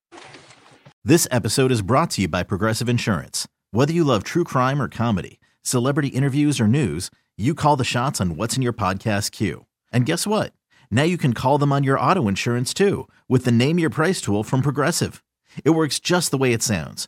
This 1.03 1.27
episode 1.31 1.71
is 1.71 1.81
brought 1.81 2.09
to 2.12 2.23
you 2.23 2.27
by 2.27 2.43
Progressive 2.43 2.89
Insurance. 2.89 3.47
Whether 3.71 3.93
you 3.93 4.03
love 4.03 4.23
true 4.23 4.43
crime 4.43 4.81
or 4.81 4.89
comedy, 4.89 5.39
celebrity 5.62 6.09
interviews 6.09 6.59
or 6.59 6.67
news, 6.67 7.09
you 7.38 7.53
call 7.53 7.75
the 7.75 7.83
shots 7.83 8.19
on 8.19 8.35
what's 8.35 8.57
in 8.57 8.62
your 8.62 8.73
podcast 8.73 9.31
queue. 9.31 9.65
And 9.93 10.05
guess 10.05 10.27
what? 10.27 10.53
Now 10.91 11.03
you 11.03 11.17
can 11.17 11.33
call 11.33 11.57
them 11.57 11.71
on 11.71 11.83
your 11.83 11.99
auto 11.99 12.27
insurance 12.27 12.73
too 12.73 13.07
with 13.27 13.45
the 13.45 13.51
Name 13.51 13.79
Your 13.79 13.89
Price 13.89 14.19
tool 14.21 14.43
from 14.43 14.62
Progressive. 14.62 15.23
It 15.63 15.71
works 15.71 15.99
just 15.99 16.31
the 16.31 16.38
way 16.38 16.51
it 16.51 16.63
sounds. 16.63 17.07